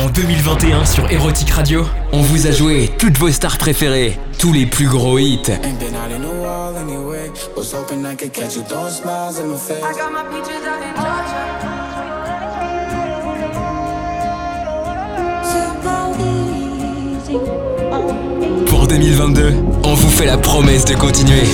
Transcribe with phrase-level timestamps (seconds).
[0.00, 4.64] En 2021 sur Erotic Radio, on vous a joué toutes vos stars préférées, tous les
[4.64, 5.42] plus gros hits.
[18.66, 19.52] Pour 2022,
[19.84, 21.44] on vous fait la promesse de continuer.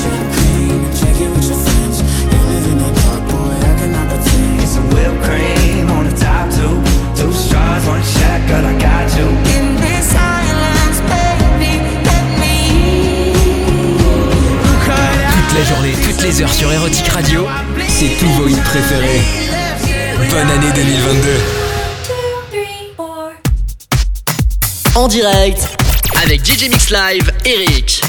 [15.32, 17.46] Toute la journée, toutes les heures sur Erotic Radio,
[17.88, 19.22] c'est tous vos hits préférés.
[20.30, 21.56] Bonne année 2022.
[24.94, 25.68] En direct
[26.22, 28.02] avec DJ Mix Live, Eric.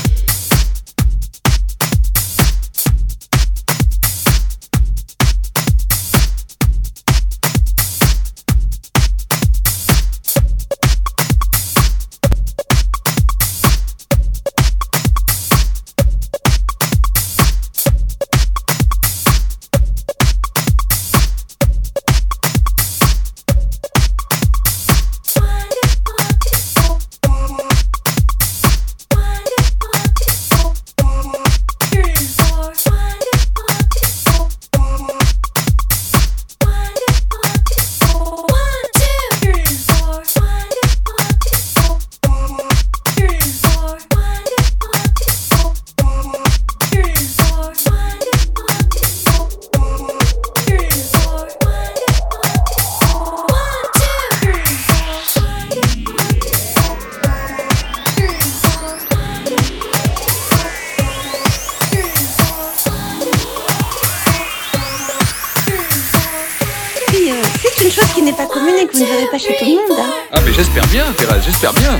[67.88, 69.72] une chose qui n'est pas commune et que vous ne verrez pas chez tout le
[69.72, 69.98] monde.
[69.98, 70.12] Hein.
[70.34, 71.98] Ah, mais j'espère bien, Thérèse, j'espère bien.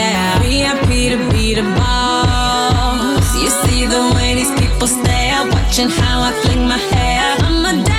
[0.00, 0.38] yeah.
[0.42, 3.26] VIP to be the boss.
[3.42, 7.36] You see the way these people stare, watching how I fling my hair.
[7.46, 7.89] I'm a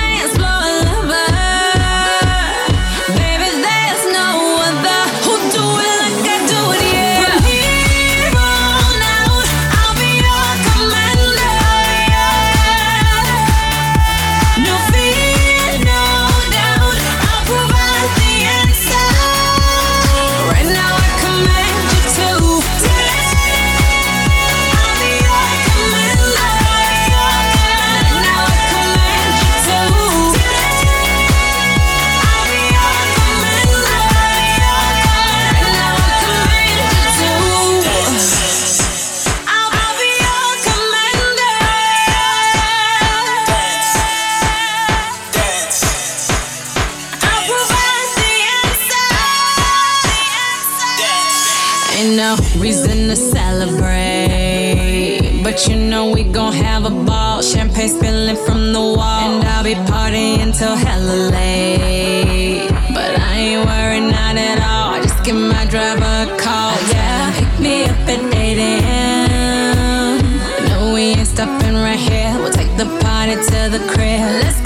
[60.62, 62.70] So hella late.
[62.94, 64.94] But I ain't worried, not at all.
[64.94, 67.34] I just give my driver a call, yeah.
[67.36, 70.22] Pick me up at 8 a.m.
[70.68, 72.32] No, we ain't stopping right here.
[72.38, 74.20] We'll take the party to the crib.
[74.44, 74.61] Let's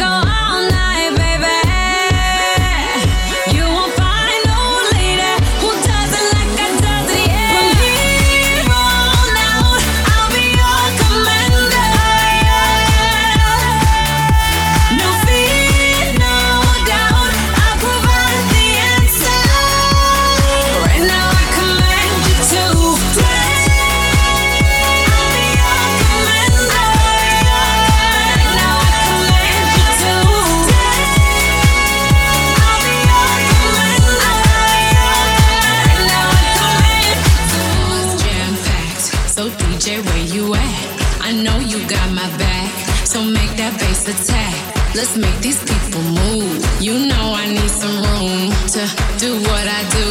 [44.96, 46.80] Let's make these people move.
[46.80, 48.82] You know I need some room to
[49.18, 50.06] do what I do.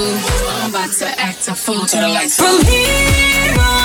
[0.61, 2.35] I'm about to act a fool to the lights.
[2.35, 3.84] From here.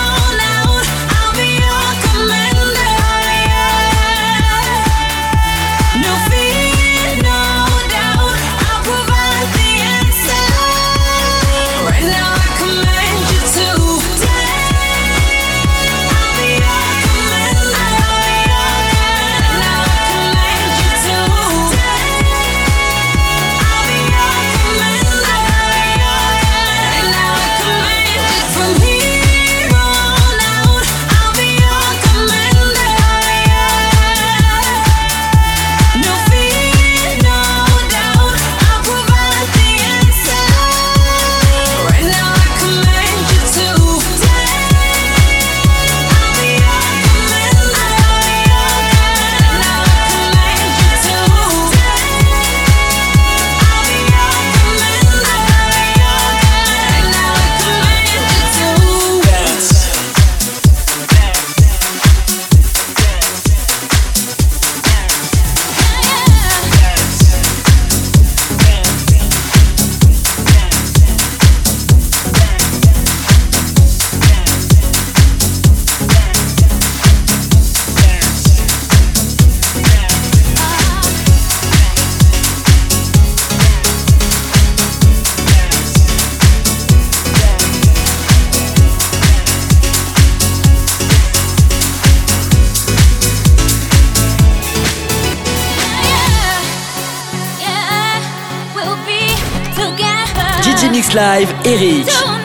[100.80, 102.39] DJ Mix Live, Eric.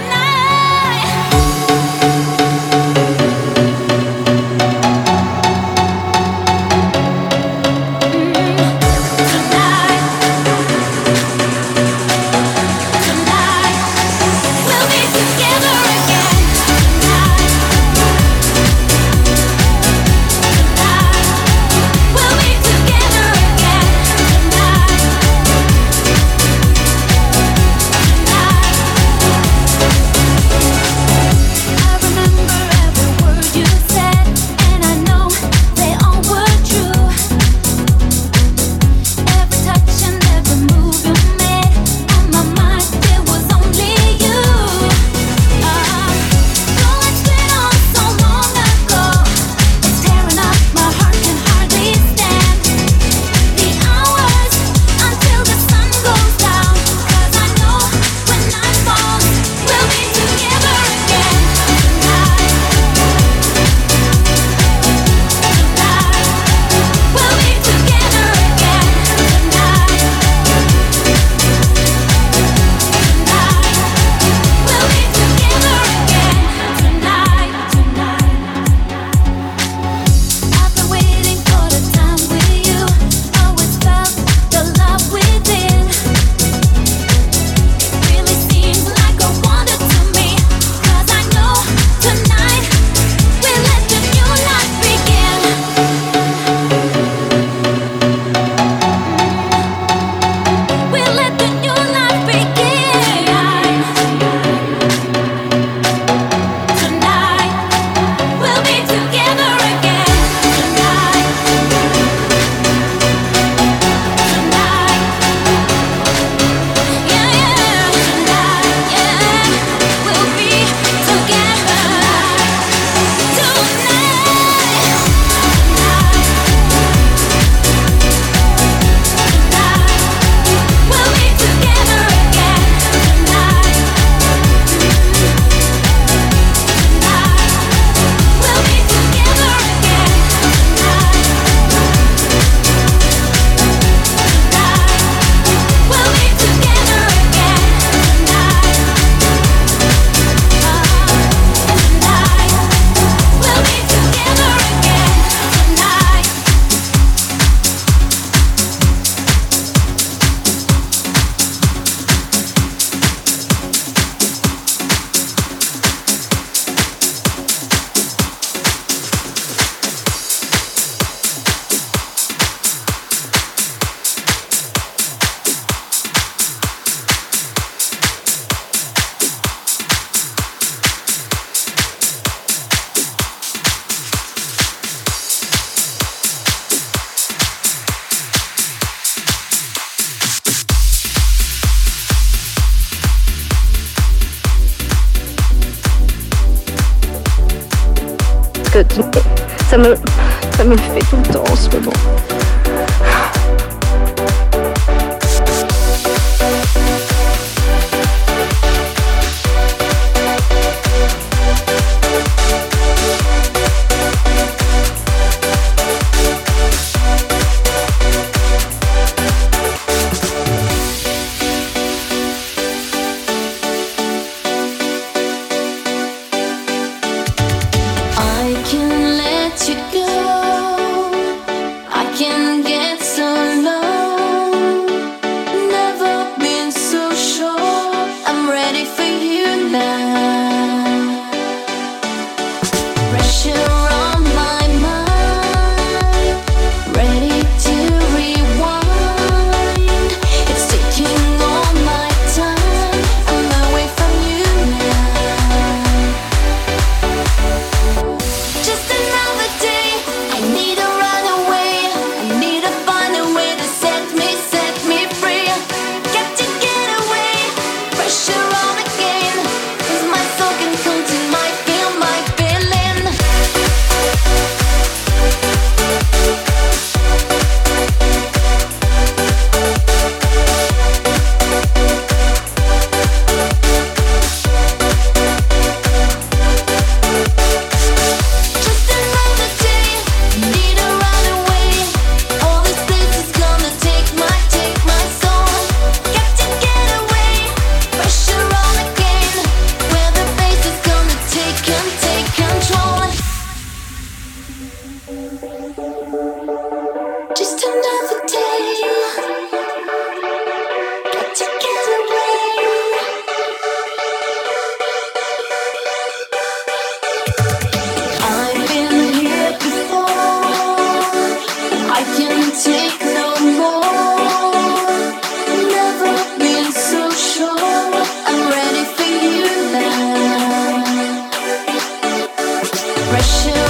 [333.16, 333.65] Pressure.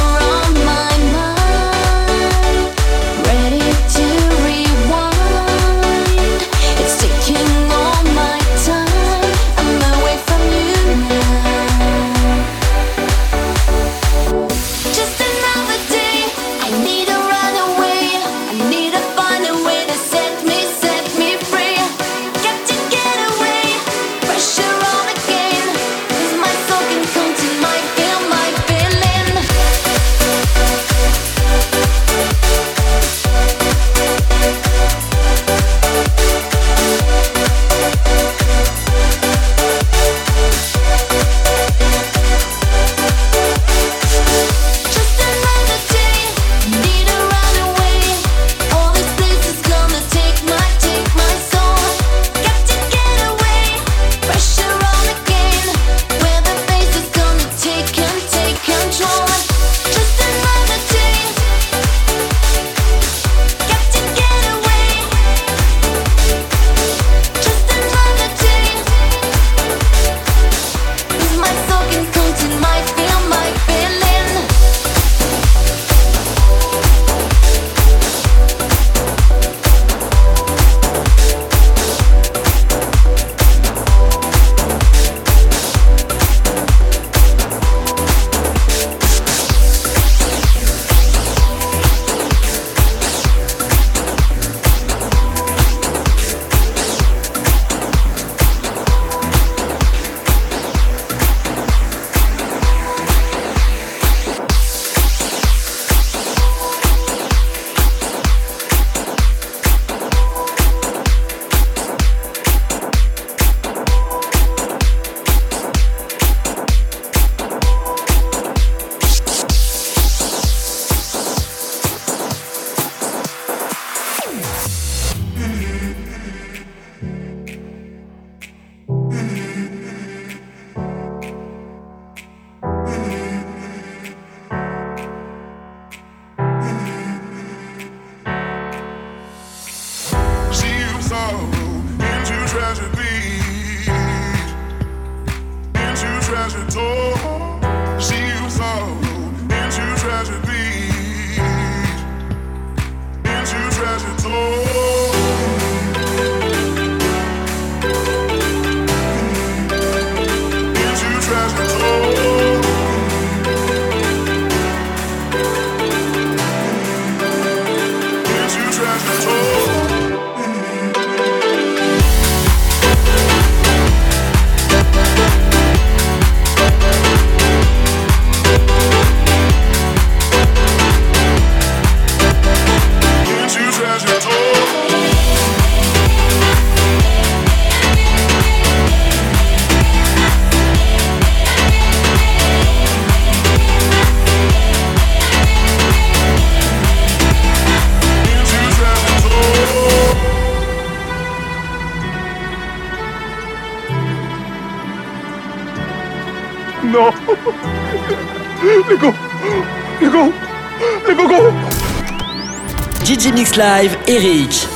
[213.58, 214.75] Live, Eric.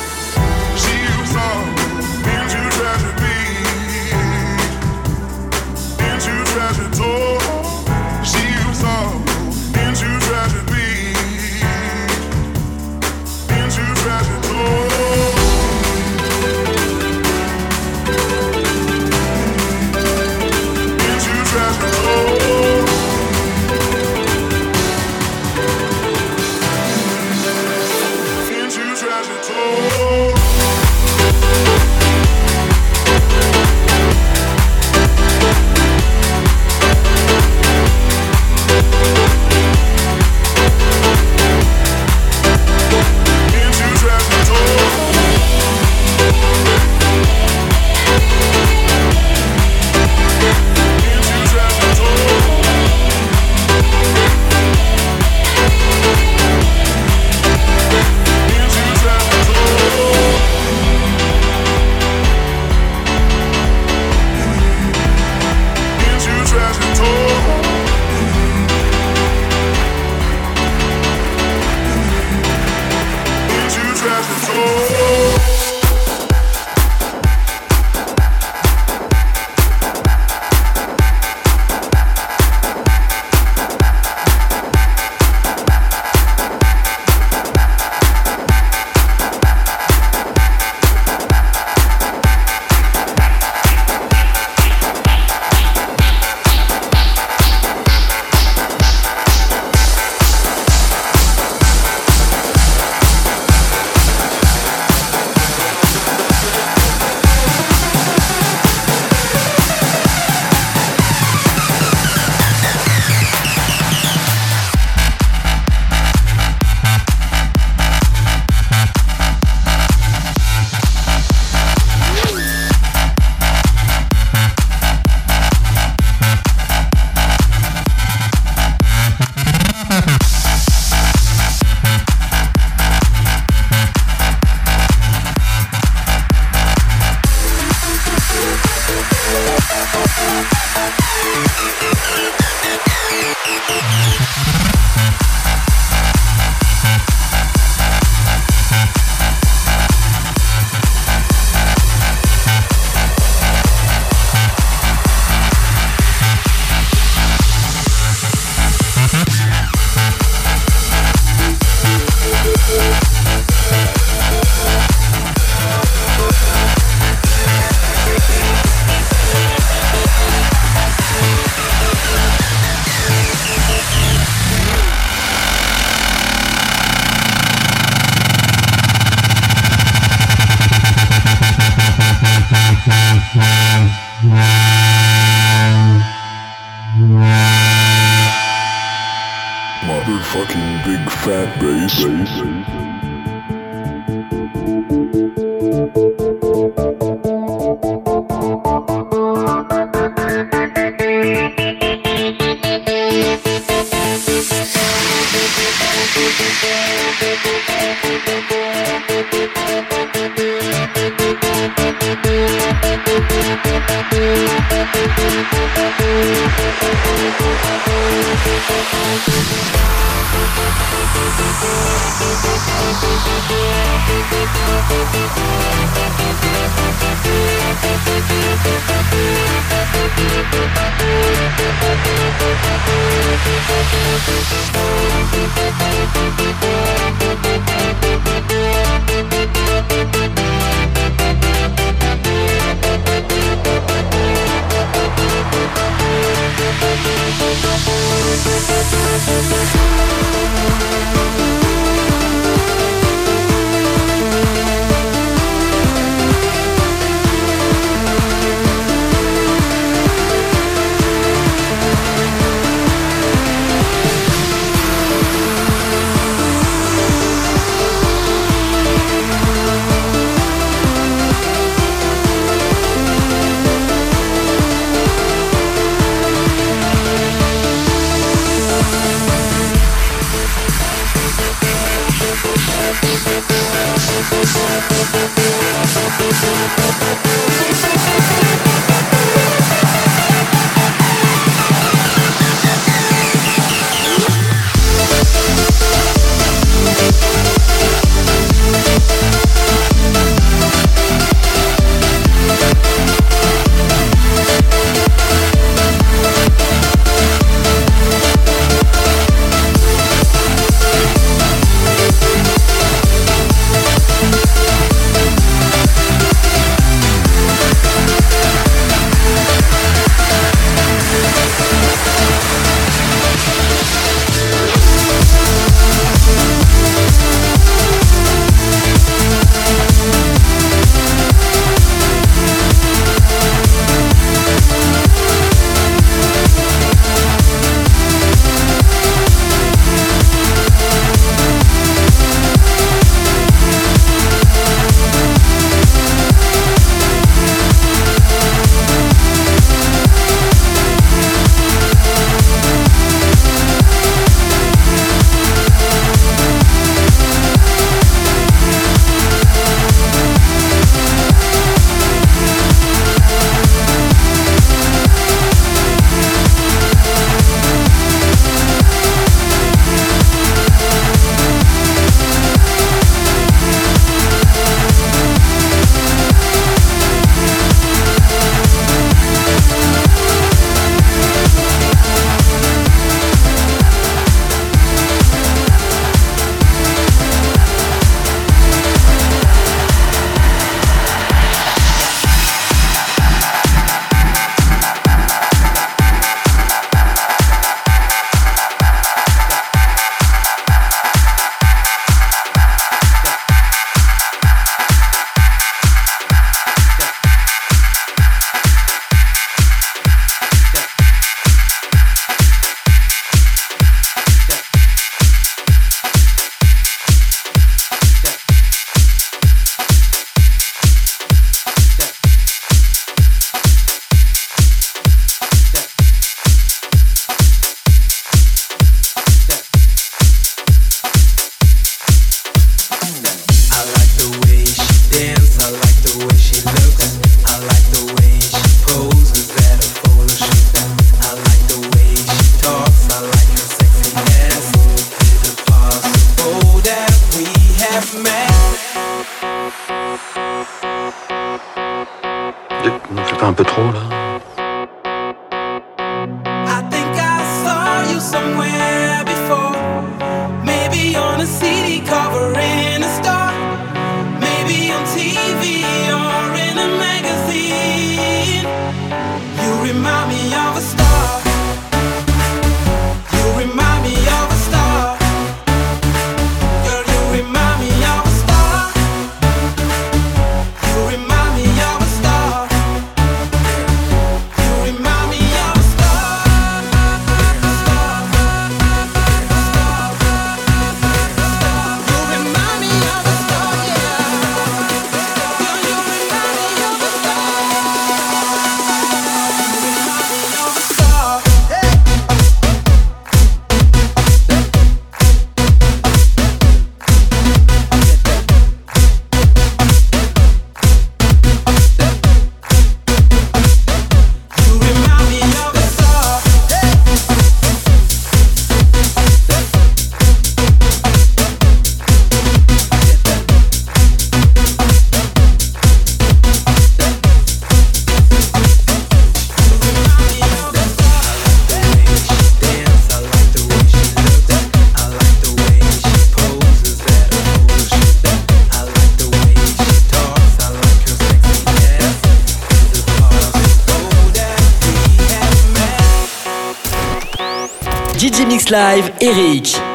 [548.69, 549.88] Live, Eric.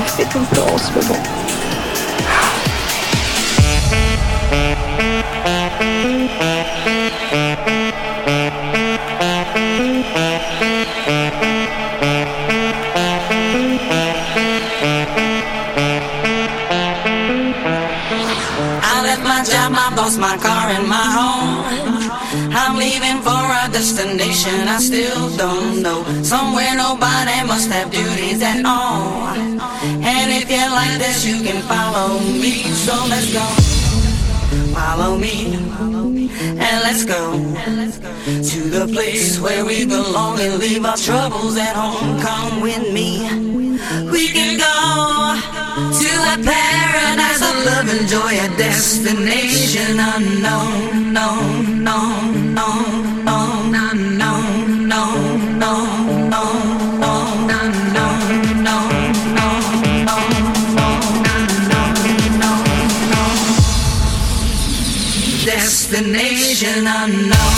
[0.00, 1.40] viktigt för oss för dem.
[20.20, 21.64] my car and my home.
[22.52, 26.04] I'm leaving for a destination I still don't know.
[26.22, 29.69] Somewhere nobody must have duties at all.
[30.30, 32.62] And if you like this, you can follow me.
[32.86, 33.42] So let's go.
[34.72, 35.54] Follow me.
[35.54, 42.20] And let's go to the place where we belong and leave our troubles at home.
[42.20, 43.26] Come with me.
[44.12, 45.34] We can go
[45.98, 51.40] to a paradise of love and joy, a destination unknown, no,
[51.74, 52.22] no,
[52.54, 53.09] no,
[66.86, 67.49] unknown.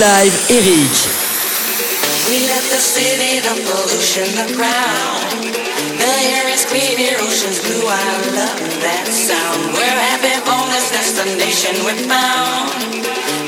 [0.00, 0.96] Live, Eric.
[2.24, 5.44] We left the city, the pollution, the crowd.
[6.00, 7.84] The air is clean, your ocean's blue.
[7.84, 9.76] I love that sound.
[9.76, 12.72] We're happy for this destination we found.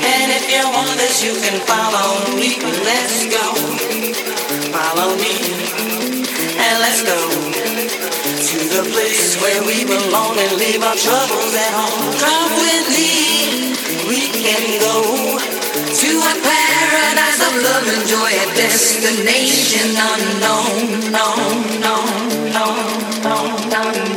[0.05, 2.61] And if you want this, you can follow me.
[2.85, 3.57] Let's go.
[4.69, 5.33] Follow me.
[6.53, 7.17] And let's go
[8.29, 12.13] to the place where we belong and leave our troubles at home.
[12.21, 13.73] Come with me.
[14.05, 15.62] We can go
[15.93, 21.11] to a paradise of love and joy, a destination unknown.
[21.11, 21.37] No,
[21.85, 21.95] no,
[22.49, 22.65] no,
[23.21, 23.37] no,
[23.69, 24.12] no,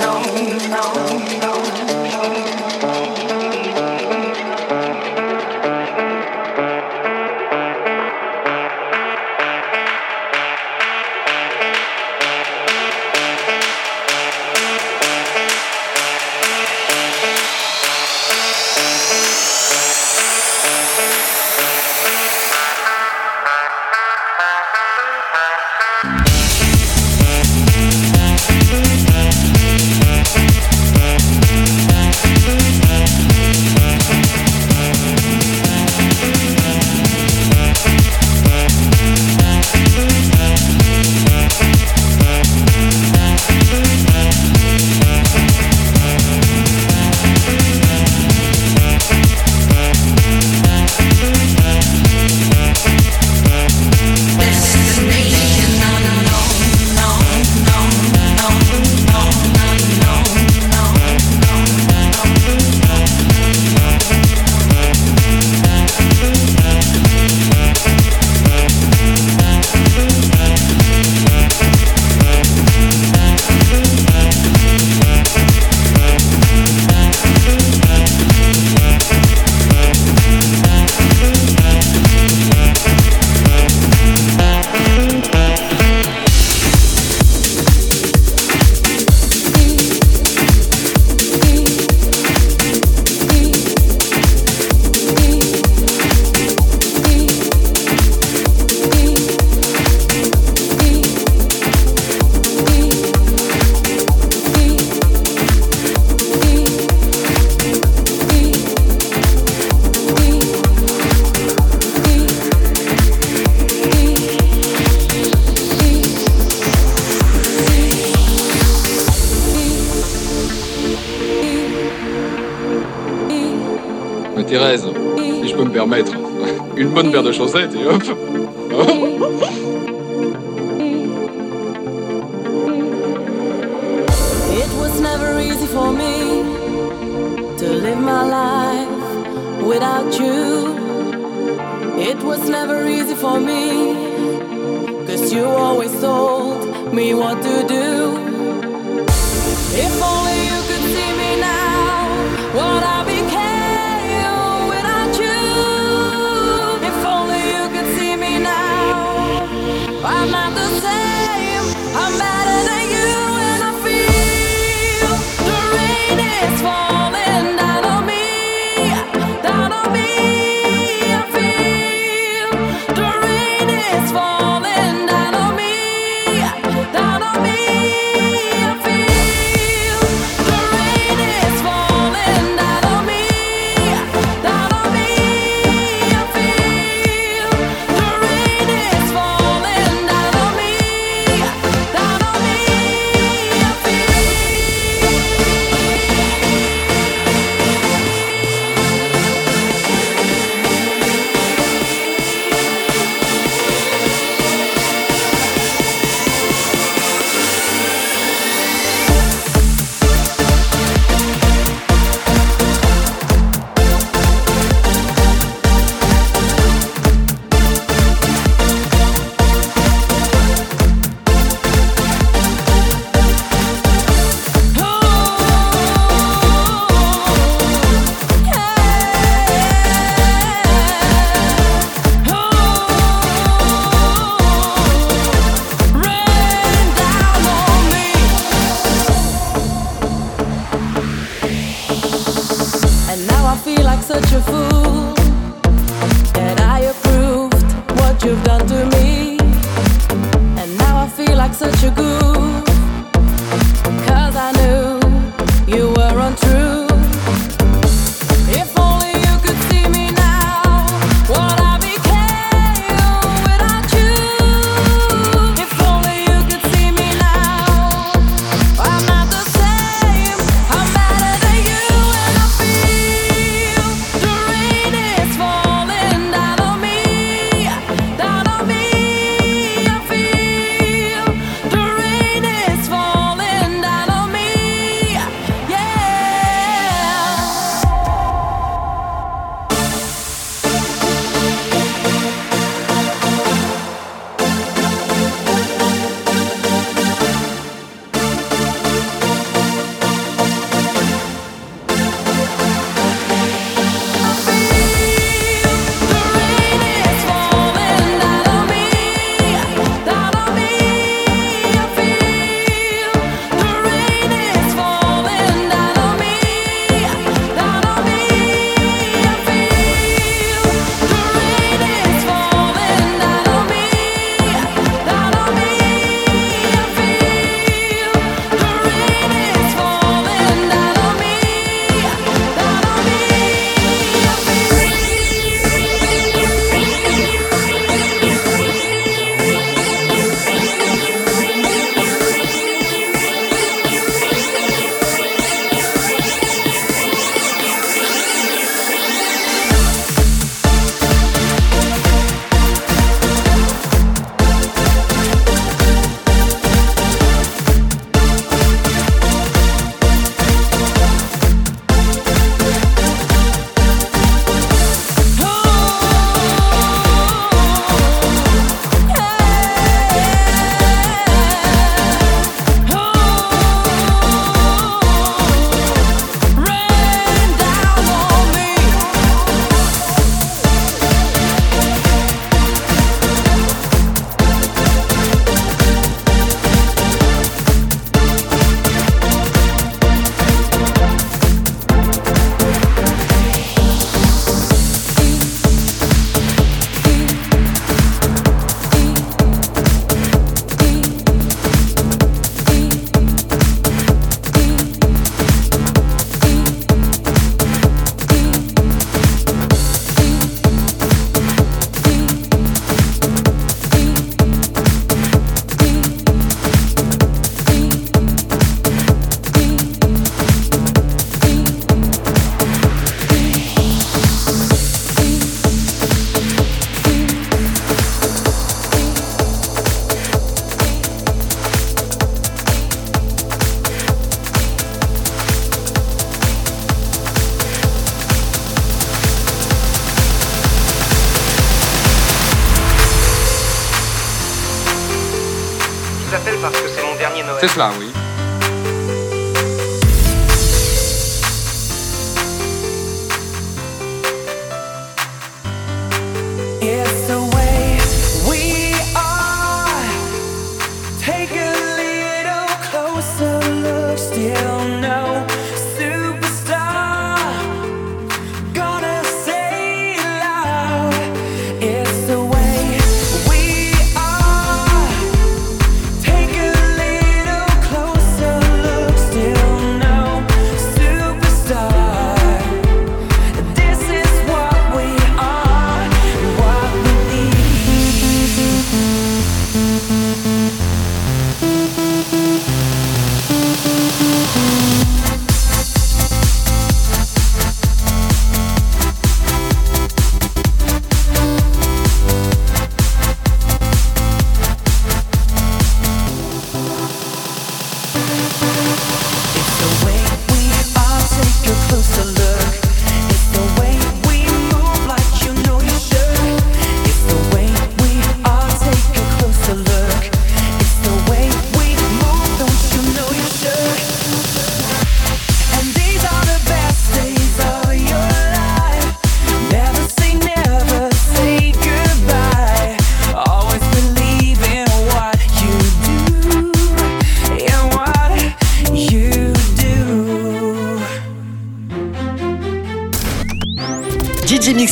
[127.16, 127.65] paire de chaussettes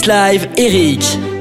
[0.07, 1.34] Live, Eric.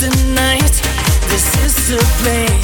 [0.00, 0.80] the night.
[1.28, 2.57] This is the place.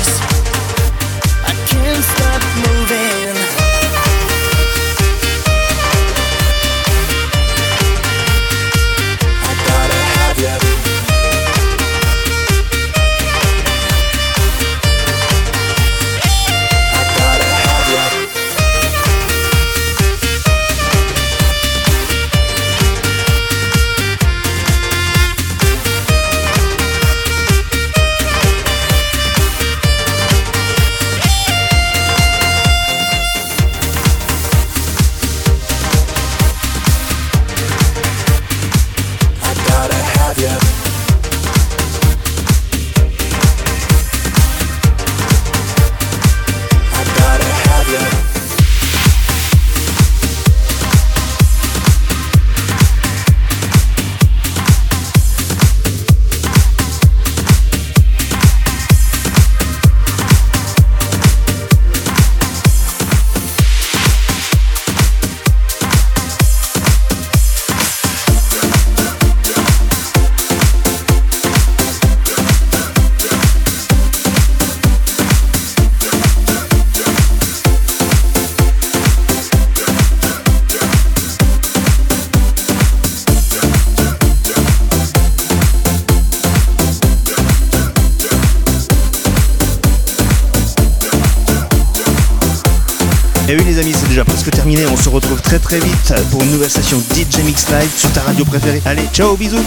[95.59, 98.83] très vite pour une nouvelle station DJ Mix Live sur ta radio préférée.
[98.85, 99.65] Allez, ciao, bisous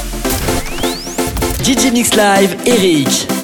[1.64, 3.37] DJ Mix Live, Eric